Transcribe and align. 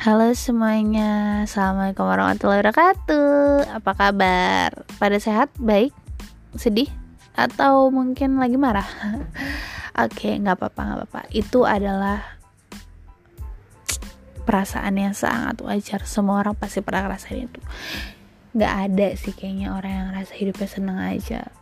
Halo 0.00 0.32
semuanya, 0.32 1.44
Assalamualaikum 1.44 2.08
warahmatullahi 2.08 2.64
wabarakatuh 2.64 3.68
Apa 3.68 3.92
kabar? 3.92 4.72
Pada 4.96 5.20
sehat? 5.20 5.52
Baik? 5.60 5.92
Sedih? 6.56 6.88
Atau 7.36 7.92
mungkin 7.92 8.40
lagi 8.40 8.56
marah? 8.56 8.88
Oke, 10.00 10.32
okay, 10.32 10.32
nggak 10.40 10.56
apa-apa, 10.56 10.80
nggak 10.80 10.98
apa-apa 11.04 11.20
Itu 11.36 11.68
adalah 11.68 12.40
perasaan 14.48 14.96
yang 14.96 15.12
sangat 15.12 15.60
wajar 15.60 16.08
Semua 16.08 16.40
orang 16.40 16.56
pasti 16.56 16.80
pernah 16.80 17.04
ngerasain 17.04 17.52
itu 17.52 17.60
Gak 18.56 18.72
ada 18.88 19.12
sih 19.20 19.36
kayaknya 19.36 19.76
orang 19.76 19.92
yang 19.92 20.06
ngerasa 20.16 20.32
hidupnya 20.32 20.68
seneng 20.80 20.96
aja 20.96 21.52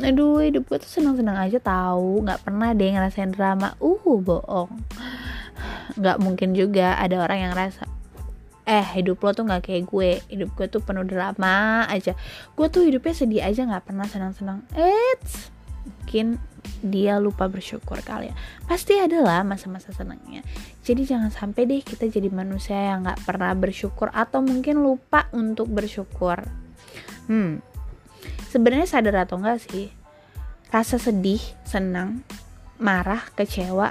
Aduh, 0.00 0.40
hidup 0.40 0.72
gue 0.72 0.80
tuh 0.80 0.88
seneng-seneng 0.88 1.36
aja 1.36 1.60
tahu 1.60 2.24
nggak 2.24 2.48
pernah 2.48 2.72
deh 2.72 2.96
ngerasain 2.96 3.28
drama 3.28 3.76
Uh, 3.76 4.16
bohong 4.24 4.72
nggak 5.94 6.18
mungkin 6.22 6.52
juga 6.54 6.98
ada 6.98 7.22
orang 7.22 7.50
yang 7.50 7.54
rasa 7.54 7.86
eh 8.64 8.80
hidup 8.96 9.20
lo 9.20 9.36
tuh 9.36 9.44
nggak 9.44 9.68
kayak 9.68 9.84
gue. 9.84 10.10
Hidup 10.32 10.56
gue 10.56 10.66
tuh 10.72 10.80
penuh 10.80 11.04
drama 11.04 11.84
aja. 11.84 12.16
Gue 12.56 12.72
tuh 12.72 12.88
hidupnya 12.88 13.12
sedih 13.12 13.44
aja 13.44 13.68
nggak 13.68 13.92
pernah 13.92 14.08
senang-senang. 14.08 14.64
Eits 14.72 15.52
mungkin 15.84 16.40
dia 16.80 17.20
lupa 17.20 17.44
bersyukur 17.44 18.00
kali 18.00 18.32
ya. 18.32 18.34
Pasti 18.64 18.96
ada 18.96 19.20
lah 19.20 19.44
masa-masa 19.44 19.92
senangnya. 19.92 20.40
Jadi 20.80 21.04
jangan 21.04 21.28
sampai 21.28 21.68
deh 21.68 21.84
kita 21.84 22.08
jadi 22.08 22.32
manusia 22.32 22.80
yang 22.80 23.04
nggak 23.04 23.20
pernah 23.28 23.52
bersyukur 23.52 24.08
atau 24.16 24.40
mungkin 24.40 24.80
lupa 24.80 25.28
untuk 25.36 25.68
bersyukur. 25.68 26.40
Hmm 27.28 27.74
sebenarnya 28.54 28.86
sadar 28.86 29.26
atau 29.26 29.42
enggak 29.42 29.66
sih 29.66 29.90
rasa 30.70 30.94
sedih 30.94 31.42
senang 31.66 32.22
marah 32.78 33.26
kecewa 33.34 33.90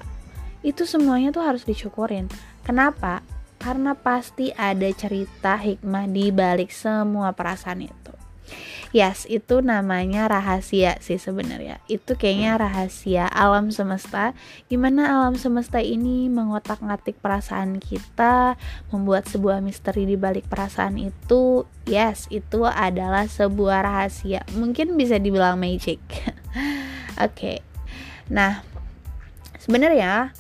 itu 0.64 0.88
semuanya 0.88 1.30
tuh 1.30 1.44
harus 1.44 1.68
disyukurin 1.68 2.32
kenapa 2.64 3.22
karena 3.60 3.96
pasti 3.96 4.52
ada 4.56 4.88
cerita 4.92 5.56
hikmah 5.56 6.08
di 6.12 6.32
balik 6.32 6.72
semua 6.72 7.32
perasaan 7.32 7.88
itu 7.88 8.04
Yes, 8.94 9.26
itu 9.26 9.66
namanya 9.66 10.30
rahasia 10.30 11.02
sih 11.02 11.18
sebenarnya. 11.18 11.82
Itu 11.90 12.14
kayaknya 12.14 12.62
rahasia 12.62 13.26
alam 13.26 13.74
semesta. 13.74 14.38
Gimana 14.70 15.18
alam 15.18 15.34
semesta 15.34 15.82
ini 15.82 16.30
mengotak-ngatik 16.30 17.18
perasaan 17.18 17.82
kita, 17.82 18.54
membuat 18.94 19.26
sebuah 19.26 19.66
misteri 19.66 20.06
di 20.06 20.14
balik 20.14 20.46
perasaan 20.46 21.02
itu. 21.02 21.66
Yes, 21.90 22.30
itu 22.30 22.70
adalah 22.70 23.26
sebuah 23.26 23.82
rahasia. 23.82 24.46
Mungkin 24.54 24.94
bisa 24.94 25.18
dibilang 25.18 25.58
magic. 25.58 25.98
Oke. 26.14 26.30
okay. 27.18 27.58
Nah, 28.30 28.62
sebenarnya 29.58 30.38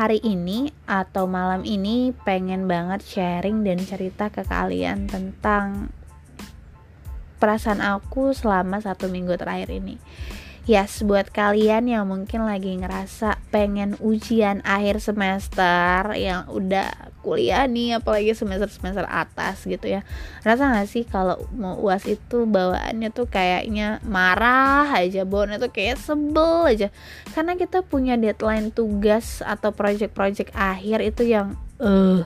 hari 0.00 0.16
ini 0.24 0.72
atau 0.88 1.28
malam 1.28 1.60
ini 1.60 2.16
pengen 2.24 2.64
banget 2.64 3.04
sharing 3.04 3.60
dan 3.68 3.84
cerita 3.84 4.32
ke 4.32 4.48
kalian 4.48 5.04
tentang 5.04 5.92
perasaan 7.36 7.84
aku 7.84 8.32
selama 8.32 8.80
satu 8.80 9.12
minggu 9.12 9.36
terakhir 9.36 9.68
ini. 9.68 10.00
Yes, 10.64 11.04
buat 11.04 11.28
kalian 11.28 11.84
yang 11.84 12.08
mungkin 12.08 12.48
lagi 12.48 12.80
ngerasa 12.80 13.44
pengen 13.52 14.00
ujian 14.00 14.64
akhir 14.64 15.04
semester 15.04 16.16
yang 16.16 16.48
udah 16.48 17.09
kuliah 17.20 17.68
nih, 17.68 18.00
apalagi 18.00 18.32
semester-semester 18.32 19.04
atas 19.04 19.64
gitu 19.68 19.86
ya. 19.86 20.00
Rasa 20.42 20.72
gak 20.72 20.88
sih 20.88 21.04
kalau 21.04 21.36
mau 21.52 21.76
uas 21.78 22.08
itu 22.08 22.48
bawaannya 22.48 23.12
tuh 23.12 23.28
kayaknya 23.28 24.00
marah 24.08 24.88
aja, 24.90 25.28
bawaannya 25.28 25.60
tuh 25.60 25.72
kayak 25.72 26.00
sebel 26.00 26.66
aja. 26.66 26.88
Karena 27.36 27.54
kita 27.54 27.84
punya 27.84 28.16
deadline 28.16 28.72
tugas 28.72 29.44
atau 29.44 29.70
project-project 29.70 30.56
akhir 30.56 31.04
itu 31.04 31.22
yang 31.28 31.54
eh 31.80 31.86
uh, 31.86 32.20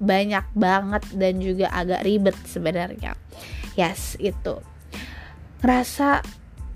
banyak 0.00 0.44
banget 0.52 1.02
dan 1.16 1.40
juga 1.40 1.70
agak 1.70 2.04
ribet 2.04 2.36
sebenarnya. 2.44 3.16
Yes, 3.74 4.20
itu. 4.20 4.60
Ngerasa 5.64 6.20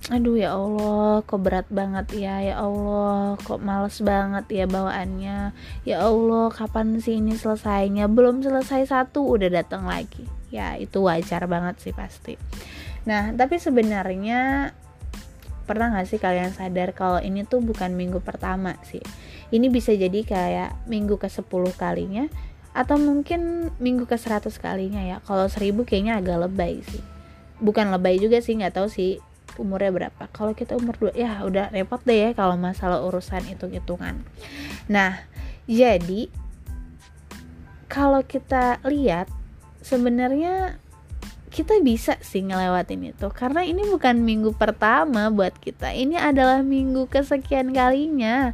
aduh 0.07 0.39
ya 0.39 0.55
Allah 0.55 1.21
kok 1.27 1.43
berat 1.43 1.67
banget 1.69 2.23
ya 2.23 2.39
ya 2.41 2.55
Allah 2.63 3.35
kok 3.43 3.59
males 3.59 3.99
banget 3.99 4.47
ya 4.49 4.65
bawaannya. 4.71 5.53
Ya 5.83 5.97
Allah 6.07 6.49
kapan 6.55 7.03
sih 7.03 7.19
ini 7.19 7.35
selesainya? 7.35 8.07
Belum 8.07 8.41
selesai 8.41 8.89
satu 8.89 9.27
udah 9.27 9.51
datang 9.51 9.85
lagi. 9.85 10.25
Ya 10.49 10.79
itu 10.79 11.05
wajar 11.05 11.45
banget 11.51 11.83
sih 11.83 11.93
pasti. 11.93 12.39
Nah 13.05 13.35
tapi 13.35 13.59
sebenarnya 13.61 14.73
pernah 15.69 15.93
gak 15.93 16.09
sih 16.09 16.17
kalian 16.17 16.57
sadar 16.57 16.97
kalau 16.97 17.21
ini 17.21 17.45
tuh 17.45 17.61
bukan 17.61 17.93
minggu 17.93 18.25
pertama 18.25 18.81
sih? 18.89 19.05
Ini 19.53 19.69
bisa 19.69 19.93
jadi 19.93 20.25
kayak 20.25 20.89
minggu 20.89 21.21
ke 21.21 21.29
10 21.29 21.45
kalinya 21.77 22.25
atau 22.73 22.97
mungkin 22.97 23.69
minggu 23.77 24.09
ke 24.09 24.17
100 24.17 24.49
kalinya 24.57 25.05
ya? 25.05 25.21
Kalau 25.29 25.45
1000 25.45 25.85
kayaknya 25.85 26.17
agak 26.17 26.49
lebay 26.49 26.81
sih. 26.81 27.05
Bukan 27.61 27.93
lebay 27.93 28.17
juga 28.17 28.41
sih 28.41 28.57
nggak 28.57 28.81
tahu 28.81 28.89
sih 28.89 29.21
umurnya 29.59 29.91
berapa? 29.91 30.25
Kalau 30.31 30.55
kita 30.55 30.79
umur 30.79 30.95
dua 30.97 31.13
ya 31.13 31.43
udah 31.45 31.75
repot 31.75 32.01
deh 32.07 32.31
ya 32.31 32.31
kalau 32.33 32.55
masalah 32.55 33.03
urusan 33.03 33.45
hitung-hitungan. 33.45 34.23
Nah 34.89 35.21
jadi 35.69 36.33
kalau 37.91 38.23
kita 38.25 38.81
lihat 38.87 39.27
sebenarnya 39.83 40.79
kita 41.49 41.81
bisa 41.81 42.15
sih 42.21 42.45
ngelewatin 42.45 43.11
itu. 43.11 43.27
Karena 43.33 43.65
ini 43.65 43.83
bukan 43.89 44.23
minggu 44.23 44.55
pertama 44.55 45.33
buat 45.33 45.57
kita 45.59 45.91
ini 45.97 46.15
adalah 46.15 46.63
minggu 46.63 47.09
kesekian 47.09 47.73
kalinya. 47.73 48.53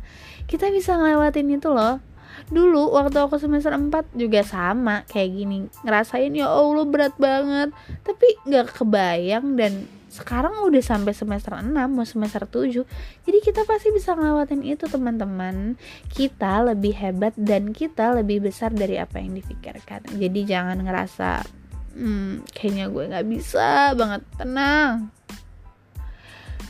Kita 0.48 0.70
bisa 0.70 0.96
ngelewatin 0.96 1.58
itu 1.58 1.68
loh. 1.68 2.00
Dulu 2.48 2.94
waktu 2.96 3.18
aku 3.24 3.36
semester 3.40 3.72
4 3.72 4.14
juga 4.14 4.44
sama 4.44 5.06
kayak 5.08 5.30
gini 5.32 5.56
ngerasain 5.82 6.32
ya 6.32 6.48
Allah 6.48 6.86
berat 6.86 7.14
banget. 7.18 7.74
Tapi 8.06 8.26
nggak 8.46 8.80
kebayang 8.80 9.58
dan 9.58 9.84
sekarang 10.14 10.62
udah 10.62 10.78
sampai 10.78 11.10
semester 11.10 11.58
6 11.58 11.74
mau 11.74 12.06
semester 12.06 12.46
7 12.46 12.86
jadi 13.26 13.38
kita 13.42 13.66
pasti 13.66 13.90
bisa 13.90 14.14
ngelewatin 14.14 14.62
itu 14.62 14.86
teman-teman. 14.86 15.74
Kita 16.06 16.62
lebih 16.62 16.94
hebat 16.94 17.34
dan 17.34 17.74
kita 17.74 18.14
lebih 18.14 18.46
besar 18.46 18.70
dari 18.70 18.94
apa 19.02 19.18
yang 19.18 19.34
dipikirkan 19.34 20.06
jadi 20.14 20.40
jangan 20.46 20.78
ngerasa 20.86 21.42
hmm, 21.98 22.50
kayaknya 22.50 22.86
gue 22.90 23.04
nggak 23.10 23.26
bisa 23.26 23.94
banget. 23.98 24.22
Tenang. 24.38 25.10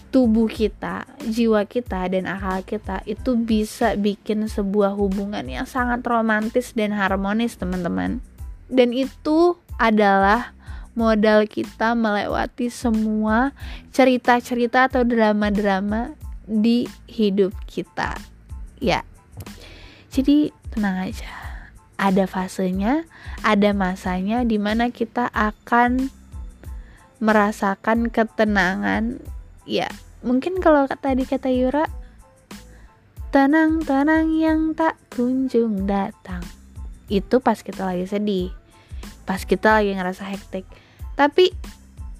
Tubuh 0.09 0.47
kita, 0.47 1.11
jiwa 1.27 1.67
kita, 1.67 2.07
dan 2.07 2.31
akal 2.31 2.63
kita 2.63 3.03
itu 3.03 3.35
bisa 3.35 3.99
bikin 3.99 4.47
sebuah 4.47 4.95
hubungan 4.95 5.43
yang 5.43 5.67
sangat 5.67 6.07
romantis 6.07 6.71
dan 6.71 6.95
harmonis, 6.95 7.59
teman-teman. 7.59 8.23
Dan 8.71 8.95
itu 8.95 9.59
adalah 9.75 10.55
modal 10.95 11.47
kita 11.51 11.99
melewati 11.99 12.71
semua 12.71 13.51
cerita-cerita 13.91 14.87
atau 14.91 15.03
drama-drama 15.03 16.15
di 16.47 16.87
hidup 17.11 17.55
kita. 17.67 18.15
Ya. 18.79 19.03
Jadi 20.15 20.55
tenang 20.71 21.11
aja. 21.11 21.31
Ada 21.95 22.27
fasenya, 22.27 23.07
ada 23.47 23.71
masanya 23.71 24.43
di 24.43 24.59
mana 24.59 24.91
kita 24.91 25.31
akan 25.31 26.11
merasakan 27.23 28.11
ketenangan. 28.11 29.23
Ya, 29.63 29.87
mungkin 30.27 30.59
kalau 30.59 30.91
tadi 30.91 31.23
kata 31.23 31.55
Yura 31.55 31.87
tenang-tenang 33.31 34.31
yang 34.35 34.75
tak 34.79 34.99
kunjung 35.11 35.87
datang. 35.87 36.43
Itu 37.11 37.39
pas 37.43 37.63
kita 37.63 37.83
lagi 37.83 38.07
sedih. 38.07 38.64
Pas 39.25 39.41
kita 39.45 39.81
lagi 39.81 39.97
ngerasa 39.97 40.25
hektik. 40.29 40.69
Tapi 41.17 41.53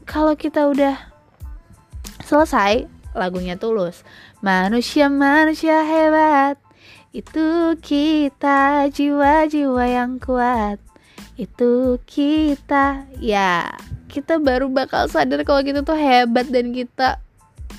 kalau 0.09 0.37
kita 0.37 0.69
udah 0.69 0.97
selesai 2.25 2.89
lagunya 3.17 3.57
tulus. 3.57 4.03
Manusia 4.41 5.09
manusia 5.09 5.85
hebat. 5.85 6.59
Itu 7.15 7.79
kita 7.79 8.91
jiwa-jiwa 8.91 9.85
yang 9.87 10.19
kuat. 10.19 10.83
Itu 11.39 12.03
kita. 12.05 13.07
Ya 13.23 13.79
kita 14.11 14.39
baru 14.39 14.71
bakal 14.71 15.11
sadar 15.11 15.43
kalau 15.43 15.63
kita 15.63 15.83
tuh 15.83 15.99
hebat 15.99 16.47
dan 16.51 16.71
kita 16.71 17.19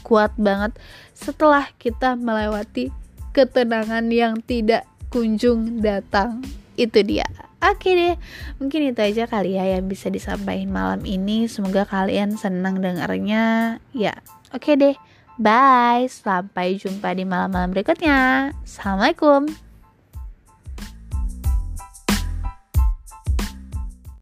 kuat 0.04 0.36
banget 0.36 0.76
setelah 1.16 1.72
kita 1.80 2.20
melewati 2.20 2.92
ketenangan 3.32 4.08
yang 4.12 4.40
tidak 4.44 4.88
kunjung 5.12 5.80
datang. 5.80 6.44
Itu 6.76 7.00
dia 7.08 7.24
Oke 7.66 7.98
deh, 7.98 8.14
mungkin 8.62 8.94
itu 8.94 9.02
aja 9.02 9.26
kali 9.26 9.58
ya 9.58 9.66
yang 9.66 9.90
bisa 9.90 10.14
disampaikan 10.14 10.70
malam 10.70 11.02
ini. 11.02 11.50
Semoga 11.50 11.82
kalian 11.90 12.38
senang 12.38 12.78
dengarnya. 12.78 13.78
Ya, 13.90 14.14
oke 14.54 14.78
deh. 14.78 14.94
Bye. 15.42 16.06
Sampai 16.08 16.78
jumpa 16.78 17.18
di 17.18 17.26
malam-malam 17.26 17.74
berikutnya. 17.74 18.54
Assalamualaikum. 18.62 19.65